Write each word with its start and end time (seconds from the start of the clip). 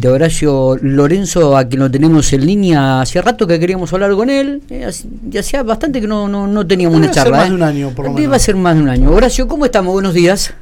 de 0.00 0.08
Horacio 0.08 0.76
Lorenzo, 0.80 1.56
a 1.56 1.64
quien 1.64 1.80
lo 1.80 1.90
tenemos 1.90 2.32
en 2.32 2.46
línea. 2.46 3.00
Hace 3.00 3.20
rato 3.20 3.46
que 3.46 3.60
queríamos 3.60 3.92
hablar 3.92 4.12
con 4.12 4.30
él, 4.30 4.62
eh, 4.70 4.90
ya 5.28 5.40
hacía 5.40 5.62
bastante 5.62 6.00
que 6.00 6.06
no, 6.06 6.28
no, 6.28 6.46
no 6.46 6.66
teníamos 6.66 6.98
una 6.98 7.10
charla. 7.10 7.38
Va 7.38 7.42
a 7.42 7.46
ser 7.46 7.52
más 7.52 7.58
de 7.58 7.62
un 7.62 7.62
año, 7.62 7.94
por 7.94 8.06
lo 8.06 8.12
menos. 8.12 8.32
Va 8.32 8.36
a 8.36 8.38
ser 8.38 8.56
más 8.56 8.74
de 8.76 8.82
un 8.82 8.88
año. 8.88 9.10
Horacio, 9.10 9.46
¿cómo 9.46 9.64
estamos? 9.64 9.92
Buenos 9.92 10.14
días. 10.14 10.54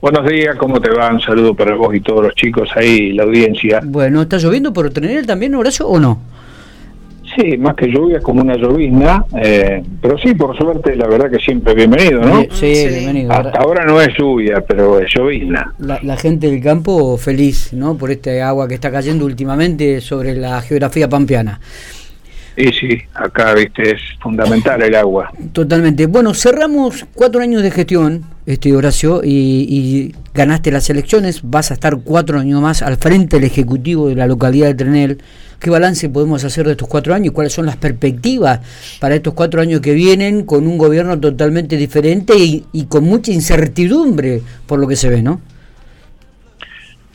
Buenos 0.00 0.26
días, 0.26 0.56
¿cómo 0.56 0.80
te 0.80 0.90
va? 0.90 1.12
Un 1.12 1.20
saludo 1.20 1.54
para 1.54 1.74
vos 1.74 1.94
y 1.94 2.00
todos 2.00 2.24
los 2.24 2.34
chicos 2.34 2.70
ahí, 2.74 3.12
la 3.12 3.24
audiencia. 3.24 3.80
Bueno, 3.84 4.22
¿está 4.22 4.38
lloviendo 4.38 4.72
por 4.72 4.90
tener 4.90 5.26
también, 5.26 5.54
Horacio, 5.54 5.86
o 5.86 6.00
no? 6.00 6.18
Sí, 7.40 7.56
más 7.56 7.74
que 7.74 7.86
lluvia, 7.86 8.20
como 8.20 8.42
una 8.42 8.56
llovizna, 8.56 9.24
eh, 9.40 9.82
pero 10.02 10.18
sí, 10.18 10.34
por 10.34 10.56
suerte, 10.56 10.94
la 10.94 11.06
verdad 11.06 11.30
que 11.30 11.38
siempre 11.38 11.74
bienvenido, 11.74 12.20
¿no? 12.20 12.42
Sí, 12.50 12.86
bienvenido. 12.88 13.32
Hasta 13.32 13.58
ahora 13.60 13.86
no 13.86 14.00
es 14.00 14.08
lluvia, 14.18 14.62
pero 14.66 14.98
es 14.98 15.10
llovizna. 15.14 15.72
La, 15.78 15.98
la, 16.02 16.16
gente 16.16 16.50
del 16.50 16.62
campo 16.62 17.16
feliz, 17.16 17.72
¿no? 17.72 17.96
Por 17.96 18.10
este 18.10 18.42
agua 18.42 18.68
que 18.68 18.74
está 18.74 18.90
cayendo 18.90 19.24
últimamente 19.24 20.02
sobre 20.02 20.34
la 20.34 20.60
geografía 20.60 21.08
pampeana. 21.08 21.60
Y 22.56 22.72
sí, 22.72 23.02
acá, 23.14 23.54
viste, 23.54 23.92
es 23.92 24.00
fundamental 24.20 24.82
el 24.82 24.94
agua. 24.94 25.32
Totalmente. 25.52 26.06
Bueno, 26.06 26.34
cerramos 26.34 27.06
cuatro 27.14 27.40
años 27.40 27.62
de 27.62 27.70
gestión, 27.70 28.24
este 28.44 28.74
Horacio, 28.74 29.22
y, 29.22 29.28
y, 29.30 30.14
ganaste 30.34 30.70
las 30.70 30.90
elecciones. 30.90 31.40
Vas 31.42 31.70
a 31.70 31.74
estar 31.74 31.98
cuatro 32.02 32.38
años 32.38 32.60
más 32.60 32.82
al 32.82 32.96
frente 32.96 33.36
del 33.36 33.44
Ejecutivo 33.44 34.08
de 34.08 34.16
la 34.16 34.26
localidad 34.26 34.66
de 34.66 34.74
Trenel. 34.74 35.18
¿Qué 35.60 35.70
balance 35.70 36.08
podemos 36.08 36.42
hacer 36.44 36.66
de 36.66 36.72
estos 36.72 36.88
cuatro 36.88 37.14
años? 37.14 37.32
¿Cuáles 37.32 37.52
son 37.52 37.66
las 37.66 37.76
perspectivas 37.76 38.60
para 38.98 39.14
estos 39.14 39.34
cuatro 39.34 39.60
años 39.60 39.80
que 39.80 39.92
vienen 39.92 40.44
con 40.44 40.66
un 40.66 40.78
gobierno 40.78 41.20
totalmente 41.20 41.76
diferente 41.76 42.34
y, 42.36 42.64
y 42.72 42.84
con 42.86 43.04
mucha 43.04 43.30
incertidumbre 43.30 44.42
por 44.66 44.78
lo 44.78 44.88
que 44.88 44.96
se 44.96 45.08
ve, 45.08 45.22
no? 45.22 45.40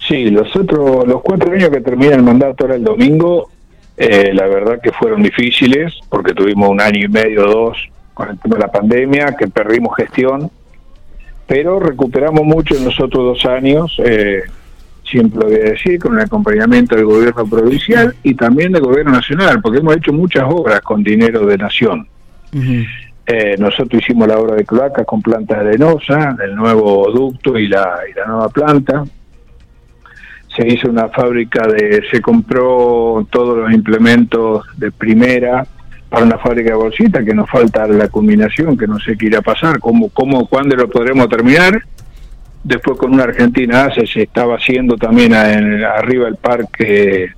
Sí, 0.07 0.29
los 0.29 0.55
otros, 0.55 1.07
los 1.07 1.21
cuatro 1.23 1.51
años 1.51 1.69
que 1.69 1.81
termina 1.81 2.15
el 2.15 2.21
mandato 2.21 2.65
ahora 2.65 2.75
el 2.75 2.83
domingo, 2.83 3.49
eh, 3.97 4.33
la 4.33 4.47
verdad 4.47 4.79
que 4.81 4.91
fueron 4.91 5.23
difíciles 5.23 5.93
porque 6.09 6.33
tuvimos 6.33 6.69
un 6.69 6.81
año 6.81 7.05
y 7.05 7.07
medio, 7.07 7.43
dos, 7.43 7.77
con 8.13 8.29
el 8.29 8.39
tema 8.39 8.55
de 8.55 8.61
la 8.61 8.71
pandemia, 8.71 9.35
que 9.37 9.47
perdimos 9.47 9.95
gestión, 9.95 10.49
pero 11.47 11.79
recuperamos 11.79 12.43
mucho 12.43 12.75
en 12.75 12.85
los 12.85 12.99
otros 12.99 13.23
dos 13.23 13.45
años, 13.45 13.95
eh, 14.03 14.43
siempre 15.03 15.39
lo 15.39 15.47
voy 15.47 15.55
a 15.55 15.71
decir, 15.71 15.99
con 15.99 16.15
el 16.15 16.21
acompañamiento 16.21 16.95
del 16.95 17.05
gobierno 17.05 17.45
provincial 17.45 18.15
y 18.23 18.33
también 18.33 18.71
del 18.71 18.81
gobierno 18.81 19.11
nacional, 19.11 19.61
porque 19.61 19.79
hemos 19.79 19.95
hecho 19.95 20.11
muchas 20.11 20.43
obras 20.47 20.81
con 20.81 21.03
dinero 21.03 21.45
de 21.45 21.57
nación. 21.57 22.07
Uh 22.53 22.57
-huh. 22.57 22.87
eh, 23.27 23.55
nosotros 23.59 24.01
hicimos 24.01 24.27
la 24.27 24.39
obra 24.39 24.55
de 24.55 24.65
cloacas 24.65 25.05
con 25.05 25.21
plantas 25.21 25.59
arenosas, 25.59 26.39
el 26.39 26.55
nuevo 26.55 27.11
ducto 27.11 27.57
y 27.57 27.67
la, 27.67 27.99
y 28.09 28.13
la 28.13 28.25
nueva 28.25 28.49
planta, 28.49 29.03
se 30.55 30.67
hizo 30.67 30.89
una 30.89 31.09
fábrica 31.09 31.67
de, 31.67 32.03
se 32.11 32.21
compró 32.21 33.27
todos 33.29 33.57
los 33.57 33.73
implementos 33.73 34.65
de 34.77 34.91
primera 34.91 35.65
para 36.09 36.25
una 36.25 36.37
fábrica 36.37 36.71
de 36.71 36.77
bolsita 36.77 37.23
que 37.23 37.33
nos 37.33 37.49
falta 37.49 37.87
la 37.87 38.07
culminación, 38.07 38.77
que 38.77 38.87
no 38.87 38.99
sé 38.99 39.17
qué 39.17 39.27
irá 39.27 39.39
a 39.39 39.41
pasar, 39.41 39.79
cómo, 39.79 40.09
cómo, 40.09 40.47
cuándo 40.47 40.75
lo 40.75 40.89
podremos 40.89 41.27
terminar. 41.29 41.81
Después 42.63 42.97
con 42.97 43.13
una 43.13 43.23
Argentina 43.23 43.85
ACE 43.85 44.07
se 44.07 44.23
estaba 44.23 44.55
haciendo 44.55 44.97
también 44.97 45.33
en, 45.33 45.83
arriba 45.83 46.25
del 46.25 46.37
parque, 46.37 47.33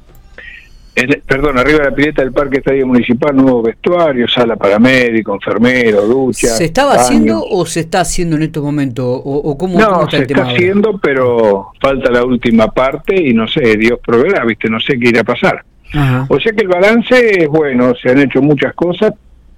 en, 0.98 1.22
perdón, 1.28 1.60
arriba 1.60 1.78
de 1.80 1.84
la 1.86 1.96
pileta 1.96 2.24
del 2.24 2.32
parque 2.32 2.58
estadio 2.58 2.88
municipal, 2.88 3.36
nuevo 3.36 3.62
vestuario, 3.62 4.28
sala 4.28 4.56
para 4.56 4.80
médico, 4.80 5.36
enfermero, 5.36 6.02
ducha. 6.02 6.48
¿Se 6.48 6.66
estaba 6.66 6.96
baño. 6.96 7.02
haciendo 7.02 7.44
o 7.44 7.66
se 7.68 7.82
está 7.82 8.02
haciendo 8.02 8.36
en 8.36 8.42
estos 8.42 8.64
momentos? 8.64 9.06
¿O, 9.06 9.36
o 9.36 9.58
cómo, 9.58 9.80
no, 9.80 9.86
cómo 9.88 10.04
está 10.06 10.18
se 10.18 10.24
el 10.24 10.28
tema 10.28 10.40
está 10.40 10.50
ahora? 10.50 10.58
haciendo, 10.58 10.98
pero 10.98 11.72
falta 11.80 12.10
la 12.10 12.26
última 12.26 12.72
parte 12.72 13.16
y 13.16 13.32
no 13.34 13.48
sé, 13.48 13.78
Dios 13.78 14.00
proveerá, 14.04 14.44
viste, 14.44 14.70
no 14.70 14.80
sé 14.80 14.98
qué 14.98 15.10
irá 15.10 15.22
a 15.22 15.24
pasar. 15.24 15.64
Ajá. 15.94 16.26
O 16.30 16.40
sea 16.40 16.52
que 16.52 16.64
el 16.64 16.68
balance 16.68 17.44
es 17.44 17.48
bueno, 17.48 17.94
se 17.96 18.10
han 18.10 18.20
hecho 18.20 18.42
muchas 18.42 18.74
cosas 18.74 19.14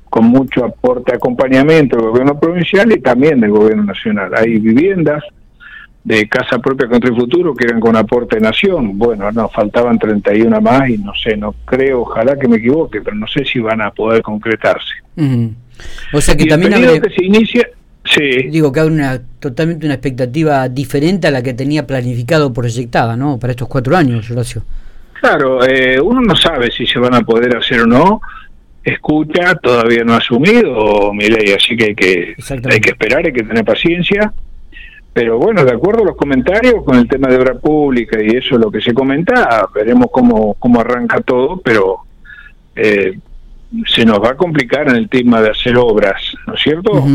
con 0.09 0.25
mucho 0.25 0.65
aporte, 0.65 1.15
acompañamiento 1.15 1.95
del 1.95 2.07
gobierno 2.07 2.37
provincial 2.37 2.91
y 2.91 2.99
también 2.99 3.39
del 3.39 3.51
gobierno 3.51 3.85
nacional. 3.85 4.31
Hay 4.35 4.59
viviendas 4.59 5.23
de 6.09 6.27
casa 6.27 6.57
propia 6.57 6.87
contra 6.87 7.07
el 7.11 7.15
futuro 7.15 7.53
que 7.53 7.65
eran 7.67 7.79
con 7.79 7.95
aporte 7.95 8.37
de 8.37 8.41
nación. 8.41 8.97
Bueno, 8.97 9.31
nos 9.31 9.53
faltaban 9.53 9.99
31 9.99 10.59
más 10.59 10.89
y 10.89 10.97
no 10.97 11.13
sé, 11.13 11.37
no 11.37 11.53
creo, 11.65 12.01
ojalá 12.01 12.35
que 12.35 12.47
me 12.47 12.57
equivoque, 12.57 12.99
pero 13.01 13.15
no 13.15 13.27
sé 13.27 13.45
si 13.45 13.59
van 13.59 13.79
a 13.79 13.91
poder 13.91 14.23
concretarse. 14.23 14.95
Uh 15.17 15.21
-huh. 15.21 15.53
O 16.13 16.19
sea 16.19 16.35
que 16.35 16.45
y 16.45 16.47
también 16.47 16.73
el 16.73 16.83
habré- 16.83 17.01
que 17.01 17.13
se 17.15 17.23
inicia, 17.23 17.67
sí, 18.03 18.49
digo 18.49 18.71
que 18.71 18.79
hay 18.79 18.87
una 18.87 19.21
totalmente 19.39 19.85
una 19.85 19.93
expectativa 19.95 20.67
diferente 20.67 21.27
a 21.27 21.31
la 21.31 21.43
que 21.43 21.53
tenía 21.53 21.85
planificado 21.85 22.51
proyectada, 22.51 23.15
¿no? 23.15 23.37
Para 23.39 23.51
estos 23.51 23.67
cuatro 23.67 23.95
años, 23.95 24.31
Horacio. 24.31 24.63
Claro, 25.21 25.63
eh, 25.63 26.01
uno 26.01 26.21
no 26.21 26.35
sabe 26.35 26.71
si 26.71 26.87
se 26.87 26.97
van 26.97 27.13
a 27.13 27.21
poder 27.21 27.55
hacer 27.55 27.81
o 27.81 27.85
no. 27.85 28.19
Escucha, 28.83 29.53
todavía 29.61 30.03
no 30.03 30.13
ha 30.13 30.17
asumido 30.17 31.13
mi 31.13 31.27
ley, 31.29 31.53
así 31.53 31.75
que 31.77 31.85
hay 31.85 31.95
que, 31.95 32.35
hay 32.71 32.79
que 32.79 32.89
esperar, 32.89 33.25
hay 33.25 33.33
que 33.33 33.43
tener 33.43 33.63
paciencia. 33.63 34.33
Pero 35.13 35.37
bueno, 35.37 35.65
de 35.65 35.71
acuerdo 35.71 36.03
a 36.03 36.07
los 36.07 36.15
comentarios 36.15 36.83
con 36.83 36.97
el 36.97 37.07
tema 37.07 37.27
de 37.27 37.37
obra 37.37 37.55
pública 37.55 38.21
y 38.21 38.35
eso 38.35 38.55
es 38.55 38.61
lo 38.61 38.71
que 38.71 38.81
se 38.81 38.93
comenta, 38.93 39.67
veremos 39.73 40.07
cómo, 40.11 40.53
cómo 40.55 40.79
arranca 40.79 41.19
todo, 41.21 41.57
pero 41.57 41.99
eh, 42.75 43.17
se 43.85 44.05
nos 44.05 44.21
va 44.21 44.29
a 44.31 44.37
complicar 44.37 44.87
en 44.89 44.95
el 44.95 45.09
tema 45.09 45.41
de 45.41 45.51
hacer 45.51 45.77
obras, 45.77 46.21
¿no 46.47 46.55
es 46.55 46.61
cierto? 46.61 47.05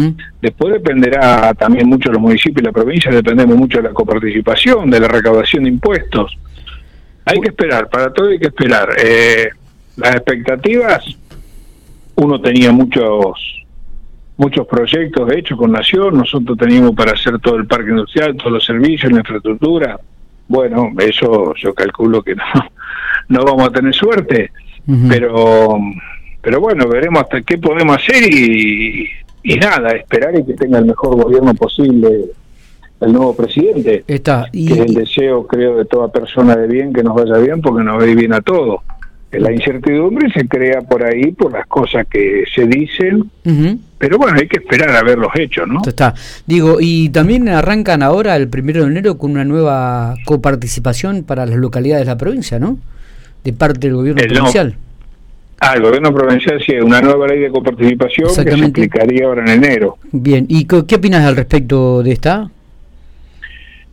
Después 0.41 0.75
dependerá 0.75 1.53
también 1.55 1.89
mucho 1.89 2.11
de 2.11 2.15
los 2.15 2.23
municipios 2.23 2.63
y 2.63 2.67
la 2.67 2.73
provincia, 2.73 3.11
dependemos 3.11 3.57
mucho 3.57 3.79
de 3.79 3.85
la 3.85 3.95
coparticipación, 3.95 4.91
de 4.91 5.01
la 5.01 5.09
recaudación 5.09 5.65
de 5.65 5.71
impuestos. 5.71 6.37
Hay 7.25 7.41
que 7.41 7.49
esperar, 7.49 7.89
para 7.89 8.13
todo 8.13 8.29
hay 8.29 8.39
que 8.39 8.49
esperar. 8.49 8.89
Eh, 9.03 9.49
las 9.97 10.15
expectativas, 10.17 11.05
uno 12.17 12.41
tenía 12.41 12.71
muchos 12.71 13.64
muchos 14.37 14.67
proyectos 14.67 15.29
de 15.29 15.39
hecho 15.39 15.57
con 15.57 15.73
Nación, 15.73 16.19
nosotros 16.19 16.59
teníamos 16.59 16.95
para 16.95 17.13
hacer 17.13 17.39
todo 17.39 17.57
el 17.57 17.67
parque 17.67 17.91
industrial, 17.91 18.37
todos 18.37 18.53
los 18.53 18.65
servicios, 18.65 19.13
la 19.13 19.21
infraestructura. 19.21 19.99
Bueno, 20.47 20.93
eso 20.99 21.55
yo 21.55 21.73
calculo 21.73 22.23
que 22.23 22.35
no, 22.35 22.45
no 23.29 23.45
vamos 23.45 23.69
a 23.69 23.73
tener 23.73 23.95
suerte, 23.95 24.51
pero 25.09 25.79
pero 26.43 26.61
bueno, 26.61 26.87
veremos 26.87 27.23
hasta 27.23 27.41
qué 27.41 27.57
podemos 27.57 27.97
hacer 27.97 28.23
y, 28.31 29.09
y 29.43 29.57
nada, 29.57 29.93
esperar 29.93 30.39
y 30.39 30.45
que 30.45 30.53
tenga 30.53 30.79
el 30.79 30.85
mejor 30.85 31.17
gobierno 31.17 31.55
posible 31.55 32.27
el 33.01 33.13
nuevo 33.13 33.35
presidente 33.35 34.05
Está. 34.07 34.47
Y, 34.53 34.67
que 34.67 34.75
es 34.75 34.81
el 34.81 34.95
deseo, 34.95 35.47
creo, 35.47 35.77
de 35.77 35.85
toda 35.85 36.09
persona 36.09 36.57
de 36.57 36.67
bien 36.67 36.93
que 36.93 37.03
nos 37.03 37.15
vaya 37.15 37.39
bien 37.39 37.61
porque 37.61 37.83
nos 37.83 38.01
va 38.01 38.05
bien 38.05 38.33
a 38.33 38.41
todos. 38.41 38.81
La 39.39 39.53
incertidumbre 39.53 40.31
se 40.33 40.47
crea 40.47 40.81
por 40.83 41.03
ahí, 41.05 41.33
por 41.33 41.53
las 41.53 41.67
cosas 41.67 42.07
que 42.09 42.45
se 42.55 42.67
dicen, 42.67 43.31
pero 43.99 44.19
bueno, 44.19 44.37
hay 44.41 44.47
que 44.49 44.59
esperar 44.59 44.91
a 44.95 45.03
ver 45.03 45.19
los 45.19 45.31
hechos, 45.37 45.67
¿no? 45.69 45.83
Está. 45.87 46.15
Digo, 46.47 46.79
y 46.81 47.09
también 47.11 47.49
arrancan 47.49 48.03
ahora 48.03 48.37
el 48.37 48.49
primero 48.49 48.83
de 48.85 48.91
enero 48.91 49.17
con 49.19 49.31
una 49.33 49.45
nueva 49.45 50.15
coparticipación 50.25 51.23
para 51.25 51.47
las 51.47 51.57
localidades 51.57 52.07
de 52.07 52.13
la 52.13 52.19
provincia, 52.19 52.59
¿no? 52.59 52.79
De 53.43 53.53
parte 53.53 53.81
del 53.89 53.97
gobierno 53.97 54.21
El 54.23 54.29
no- 54.29 54.35
provincial. 54.35 54.77
Ah, 55.61 55.75
el 55.77 55.83
gobierno 55.83 56.13
provincial 56.13 56.61
sí, 56.67 56.73
una 56.75 57.01
nueva 57.01 57.27
ley 57.29 57.39
de 57.41 57.49
coparticipación 57.49 58.29
que 58.45 58.57
se 58.57 58.65
aplicaría 58.65 59.27
ahora 59.27 59.43
en 59.43 59.65
enero. 59.65 59.97
Bien, 60.13 60.45
¿y 60.49 60.65
qué 60.67 60.77
opinas 60.97 61.25
al 61.25 61.37
respecto 61.37 62.03
de 62.03 62.13
esta? 62.13 62.51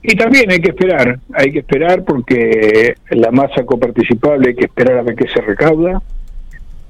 Y 0.03 0.15
también 0.15 0.49
hay 0.49 0.59
que 0.59 0.69
esperar, 0.69 1.19
hay 1.33 1.51
que 1.51 1.59
esperar 1.59 2.03
porque 2.03 2.95
la 3.11 3.31
masa 3.31 3.63
coparticipable 3.63 4.49
hay 4.49 4.55
que 4.55 4.65
esperar 4.65 4.97
a 4.97 5.03
ver 5.03 5.15
qué 5.15 5.27
se 5.27 5.41
recauda. 5.41 6.01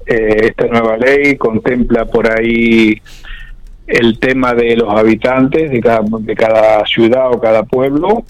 Eh, 0.06 0.46
esta 0.48 0.66
nueva 0.66 0.96
ley 0.96 1.36
contempla 1.36 2.06
por 2.06 2.30
ahí 2.30 3.00
el 3.86 4.18
tema 4.18 4.54
de 4.54 4.76
los 4.76 4.88
habitantes 4.88 5.70
de 5.70 5.80
cada, 5.80 6.00
de 6.20 6.34
cada 6.34 6.86
ciudad 6.86 7.30
o 7.30 7.40
cada 7.40 7.64
pueblo. 7.64 8.24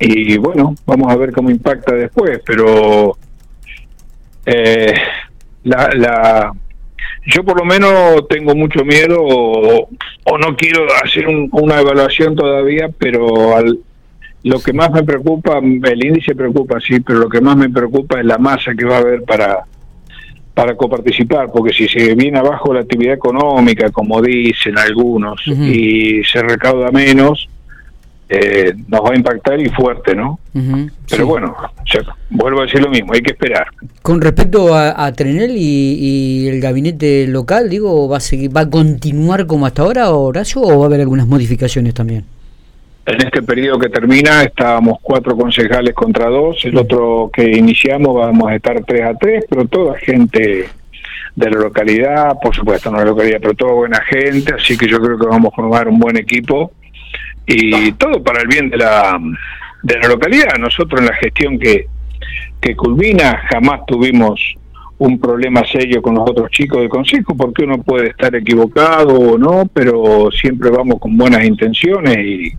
Y 0.00 0.36
bueno, 0.38 0.74
vamos 0.84 1.12
a 1.12 1.16
ver 1.16 1.32
cómo 1.32 1.50
impacta 1.50 1.94
después, 1.94 2.40
pero 2.44 3.16
eh, 4.46 4.94
la, 5.64 5.90
la, 5.94 6.52
yo 7.26 7.44
por 7.44 7.58
lo 7.58 7.64
menos 7.64 8.26
tengo 8.28 8.54
mucho 8.54 8.84
miedo 8.84 9.16
o, 9.20 9.88
o 10.24 10.38
no 10.38 10.56
quiero 10.56 10.86
hacer 11.04 11.26
un- 11.28 11.48
una 11.52 11.80
evaluación 11.80 12.34
todavía, 12.36 12.88
pero 12.98 13.56
al- 13.56 13.78
lo 14.44 14.60
que 14.60 14.72
más 14.72 14.90
me 14.92 15.02
preocupa, 15.02 15.58
el 15.58 16.06
índice 16.06 16.34
preocupa, 16.34 16.78
sí, 16.80 17.00
pero 17.00 17.18
lo 17.18 17.28
que 17.28 17.40
más 17.40 17.56
me 17.56 17.68
preocupa 17.68 18.20
es 18.20 18.24
la 18.24 18.38
masa 18.38 18.72
que 18.76 18.84
va 18.84 18.96
a 18.96 19.00
haber 19.00 19.22
para 19.24 19.64
para 20.54 20.74
coparticipar, 20.74 21.52
porque 21.52 21.72
si 21.72 21.86
se 21.86 22.16
viene 22.16 22.36
abajo 22.36 22.74
la 22.74 22.80
actividad 22.80 23.14
económica, 23.14 23.90
como 23.90 24.20
dicen 24.20 24.76
algunos, 24.76 25.40
y 25.72 26.24
se 26.24 26.42
recauda 26.42 26.90
menos, 26.90 27.48
eh, 28.28 28.74
nos 28.88 29.00
va 29.00 29.12
a 29.12 29.16
impactar 29.16 29.58
y 29.60 29.68
fuerte, 29.70 30.14
¿no? 30.14 30.38
Pero 30.52 30.92
sí. 31.08 31.22
bueno, 31.22 31.56
vuelvo 32.30 32.60
a 32.60 32.64
decir 32.64 32.82
lo 32.82 32.90
mismo, 32.90 33.12
hay 33.14 33.22
que 33.22 33.32
esperar. 33.32 33.68
Con 34.02 34.20
respecto 34.20 34.74
a, 34.74 35.04
a 35.04 35.12
Trenel 35.12 35.52
y, 35.56 35.94
y 35.98 36.48
el 36.48 36.60
gabinete 36.60 37.26
local, 37.26 37.70
digo, 37.70 38.08
¿va 38.08 38.18
a 38.18 38.20
seguir, 38.20 38.54
va 38.54 38.62
a 38.62 38.70
continuar 38.70 39.46
como 39.46 39.66
hasta 39.66 39.82
ahora, 39.82 40.10
Horacio, 40.10 40.60
o 40.62 40.78
va 40.78 40.84
a 40.84 40.86
haber 40.88 41.00
algunas 41.00 41.26
modificaciones 41.26 41.94
también? 41.94 42.24
En 43.06 43.22
este 43.22 43.42
periodo 43.42 43.78
que 43.78 43.88
termina 43.88 44.42
estábamos 44.42 44.98
cuatro 45.00 45.34
concejales 45.34 45.94
contra 45.94 46.28
dos, 46.28 46.62
el 46.64 46.76
otro 46.76 47.30
que 47.32 47.56
iniciamos 47.56 48.14
vamos 48.14 48.50
a 48.50 48.56
estar 48.56 48.84
tres 48.84 49.02
a 49.02 49.14
tres, 49.14 49.44
pero 49.48 49.66
toda 49.66 49.98
gente 49.98 50.68
de 51.34 51.50
la 51.50 51.58
localidad, 51.58 52.38
por 52.42 52.54
supuesto 52.54 52.90
no 52.90 52.98
de 52.98 53.04
la 53.06 53.10
localidad, 53.12 53.38
pero 53.40 53.54
toda 53.54 53.72
buena 53.72 54.02
gente, 54.02 54.52
así 54.52 54.76
que 54.76 54.86
yo 54.86 55.00
creo 55.00 55.18
que 55.18 55.26
vamos 55.26 55.52
a 55.52 55.56
formar 55.56 55.88
un 55.88 55.98
buen 55.98 56.18
equipo 56.18 56.72
y 57.48 57.92
todo 57.92 58.22
para 58.22 58.42
el 58.42 58.48
bien 58.48 58.68
de 58.68 58.76
la, 58.76 59.18
de 59.82 59.98
la 59.98 60.08
localidad. 60.08 60.56
Nosotros 60.58 61.00
en 61.00 61.06
la 61.06 61.14
gestión 61.14 61.58
que, 61.58 61.86
que 62.60 62.76
culmina 62.76 63.42
jamás 63.50 63.80
tuvimos 63.86 64.38
un 64.98 65.18
problema 65.18 65.64
serio 65.64 66.02
con 66.02 66.16
los 66.16 66.28
otros 66.28 66.50
chicos 66.50 66.80
del 66.80 66.88
consejo, 66.88 67.36
porque 67.36 67.64
uno 67.64 67.80
puede 67.82 68.08
estar 68.08 68.34
equivocado 68.34 69.14
o 69.14 69.38
no, 69.38 69.70
pero 69.72 70.28
siempre 70.32 70.70
vamos 70.70 70.98
con 70.98 71.16
buenas 71.16 71.44
intenciones 71.44 72.18
y 72.18 72.52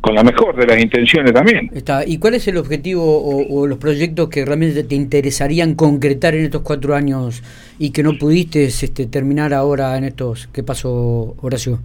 con 0.00 0.14
la 0.14 0.24
mejor 0.24 0.56
de 0.56 0.66
las 0.66 0.80
intenciones 0.80 1.32
también. 1.32 1.70
Está. 1.72 2.04
¿Y 2.04 2.18
cuál 2.18 2.34
es 2.34 2.48
el 2.48 2.56
objetivo 2.56 3.46
o, 3.48 3.66
los 3.68 3.78
proyectos 3.78 4.28
que 4.28 4.44
realmente 4.44 4.82
te 4.82 4.96
interesarían 4.96 5.74
concretar 5.76 6.34
en 6.34 6.44
estos 6.44 6.62
cuatro 6.62 6.96
años 6.96 7.44
y 7.78 7.90
que 7.90 8.02
no 8.02 8.18
pudiste 8.18 8.64
este, 8.64 9.06
terminar 9.06 9.54
ahora 9.54 9.96
en 9.96 10.04
estos? 10.04 10.48
¿Qué 10.52 10.64
pasó, 10.64 11.36
Horacio? 11.40 11.78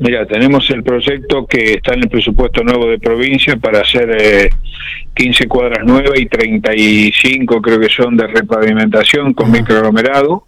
Mira, 0.00 0.26
tenemos 0.26 0.70
el 0.70 0.84
proyecto 0.84 1.46
que 1.46 1.74
está 1.74 1.94
en 1.94 2.04
el 2.04 2.08
presupuesto 2.08 2.62
nuevo 2.62 2.86
de 2.86 3.00
provincia 3.00 3.56
para 3.56 3.80
hacer 3.80 4.16
eh, 4.16 4.50
15 5.14 5.48
cuadras 5.48 5.84
nuevas 5.84 6.20
y 6.20 6.26
35 6.26 7.60
creo 7.60 7.80
que 7.80 7.88
son 7.88 8.16
de 8.16 8.28
repavimentación 8.28 9.34
con 9.34 9.50
microaglomerado. 9.50 10.46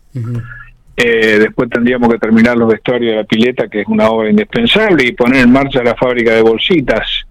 eh, 0.97 1.38
después 1.41 1.69
tendríamos 1.69 2.08
que 2.11 2.19
terminar 2.19 2.56
los 2.56 2.69
vestuarios 2.69 3.12
de 3.12 3.17
la 3.17 3.25
pileta, 3.25 3.69
que 3.69 3.81
es 3.81 3.88
una 3.88 4.08
obra 4.08 4.31
indispensable, 4.31 5.05
y 5.06 5.12
poner 5.12 5.43
en 5.43 5.50
marcha 5.50 5.82
la 5.82 5.97
fábrica 5.97 6.32
de 6.32 6.43
bolsitas. 6.43 7.26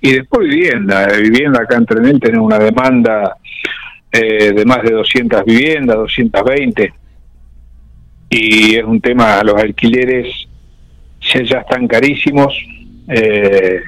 Y 0.00 0.12
después 0.12 0.48
vivienda. 0.48 1.08
vivienda 1.20 1.62
acá 1.62 1.76
en 1.76 1.86
Trenel 1.86 2.20
tenemos 2.20 2.46
una 2.46 2.58
demanda 2.58 3.38
eh, 4.12 4.52
de 4.52 4.64
más 4.64 4.82
de 4.82 4.92
200 4.92 5.44
viviendas, 5.44 5.96
220. 5.96 6.92
Y 8.30 8.76
es 8.76 8.84
un 8.84 9.00
tema, 9.00 9.42
los 9.42 9.60
alquileres 9.60 10.45
ya 11.32 11.58
están 11.58 11.86
carísimos, 11.86 12.54
eh, 13.08 13.80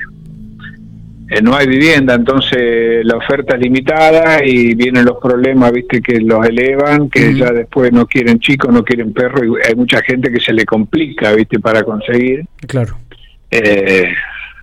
eh, 1.30 1.42
no 1.42 1.54
hay 1.54 1.66
vivienda, 1.66 2.14
entonces 2.14 3.04
la 3.04 3.16
oferta 3.16 3.54
es 3.56 3.60
limitada 3.60 4.44
y 4.44 4.74
vienen 4.74 5.04
los 5.04 5.18
problemas, 5.18 5.72
viste, 5.72 6.00
que 6.00 6.20
los 6.20 6.46
elevan, 6.46 7.10
que 7.10 7.34
ya 7.34 7.50
después 7.50 7.92
no 7.92 8.06
quieren 8.06 8.38
chicos, 8.38 8.72
no 8.72 8.82
quieren 8.82 9.12
perros, 9.12 9.42
y 9.42 9.68
hay 9.68 9.74
mucha 9.74 10.00
gente 10.02 10.32
que 10.32 10.40
se 10.40 10.54
le 10.54 10.64
complica, 10.64 11.32
viste, 11.32 11.58
para 11.60 11.82
conseguir. 11.82 12.46
Claro. 12.66 12.96
Eh, 13.50 14.10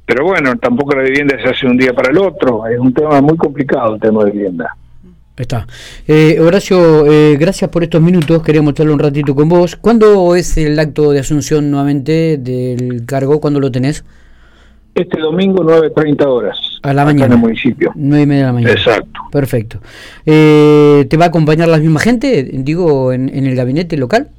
pero 0.05 0.25
bueno, 0.25 0.55
tampoco 0.57 0.95
la 0.95 1.03
vivienda 1.03 1.37
se 1.41 1.49
hace 1.49 1.67
un 1.67 1.77
día 1.77 1.93
para 1.93 2.09
el 2.09 2.17
otro, 2.17 2.65
es 2.67 2.79
un 2.79 2.93
tema 2.93 3.21
muy 3.21 3.37
complicado 3.37 3.95
el 3.95 4.01
tema 4.01 4.23
de 4.23 4.31
vivienda. 4.31 4.75
Está. 5.37 5.67
Eh, 6.07 6.39
Horacio, 6.39 7.05
eh, 7.11 7.35
gracias 7.37 7.69
por 7.69 7.83
estos 7.83 8.01
minutos. 8.01 8.41
Queríamos 8.41 8.71
estar 8.71 8.89
un 8.89 8.99
ratito 8.99 9.35
con 9.35 9.49
vos. 9.49 9.75
¿Cuándo 9.75 10.33
es 10.35 10.57
el 10.57 10.79
acto 10.79 11.11
de 11.11 11.19
asunción 11.19 11.69
nuevamente 11.69 12.37
del 12.37 13.05
cargo? 13.05 13.41
¿Cuándo 13.41 13.59
lo 13.59 13.69
tenés? 13.69 14.05
Este 14.93 15.19
domingo, 15.19 15.61
9.30 15.61 16.25
horas. 16.25 16.57
A 16.81 16.93
la 16.93 17.03
mañana. 17.03 17.25
En 17.25 17.31
el 17.33 17.37
municipio. 17.39 17.91
9 17.95 18.23
y 18.23 18.25
media 18.25 18.41
de 18.43 18.47
la 18.47 18.53
mañana. 18.53 18.73
Exacto. 18.73 19.19
Perfecto. 19.29 19.79
Eh, 20.25 21.05
¿Te 21.09 21.17
va 21.17 21.25
a 21.25 21.27
acompañar 21.27 21.67
la 21.67 21.79
misma 21.79 21.99
gente, 21.99 22.43
digo, 22.53 23.11
en, 23.11 23.29
el 23.29 23.55
gabinete 23.55 23.97
local? 23.97 24.29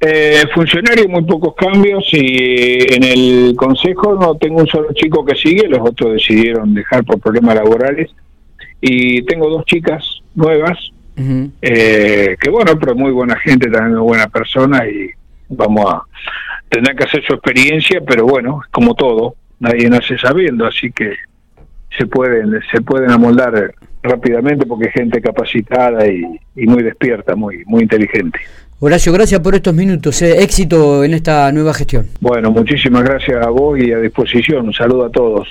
Eh, 0.00 0.44
funcionarios, 0.54 1.08
muy 1.08 1.24
pocos 1.24 1.54
cambios 1.54 2.08
y 2.12 2.94
en 2.94 3.04
el 3.04 3.54
consejo 3.54 4.14
no 4.14 4.34
tengo 4.36 4.60
un 4.60 4.66
solo 4.66 4.94
chico 4.94 5.22
que 5.26 5.34
sigue, 5.34 5.68
los 5.68 5.80
otros 5.80 6.14
decidieron 6.14 6.72
dejar 6.72 7.04
por 7.04 7.20
problemas 7.20 7.56
laborales 7.56 8.10
y 8.80 9.22
tengo 9.22 9.48
dos 9.48 9.64
chicas 9.64 10.04
nuevas, 10.34 10.78
eh, 11.60 12.36
que 12.40 12.50
bueno, 12.50 12.78
pero 12.78 12.94
muy 12.94 13.12
buena 13.12 13.36
gente, 13.36 13.70
también 13.70 13.98
muy 13.98 14.08
buena 14.08 14.28
persona 14.28 14.86
y 14.88 15.10
vamos 15.48 15.92
a 15.92 16.02
tener 16.68 16.96
que 16.96 17.04
hacer 17.04 17.22
su 17.26 17.34
experiencia, 17.34 18.00
pero 18.06 18.24
bueno, 18.24 18.62
como 18.70 18.94
todo, 18.94 19.34
nadie 19.58 19.90
nace 19.90 20.16
sabiendo, 20.16 20.66
así 20.66 20.90
que 20.92 21.14
se 21.96 22.06
pueden, 22.06 22.60
se 22.72 22.80
pueden 22.80 23.10
amoldar 23.10 23.74
rápidamente 24.02 24.64
porque 24.64 24.86
es 24.86 24.94
gente 24.94 25.20
capacitada 25.20 26.06
y, 26.06 26.24
muy 26.66 26.82
despierta, 26.82 27.34
muy, 27.34 27.64
muy 27.66 27.82
inteligente. 27.82 28.38
Horacio, 28.78 29.12
gracias 29.12 29.40
por 29.40 29.54
estos 29.54 29.74
minutos. 29.74 30.22
Eh. 30.22 30.42
éxito 30.42 31.04
en 31.04 31.12
esta 31.12 31.52
nueva 31.52 31.74
gestión. 31.74 32.06
Bueno, 32.20 32.50
muchísimas 32.50 33.04
gracias 33.04 33.44
a 33.44 33.50
vos 33.50 33.78
y 33.78 33.92
a 33.92 33.98
disposición. 33.98 34.68
Un 34.68 34.72
saludo 34.72 35.04
a 35.04 35.10
todos. 35.10 35.48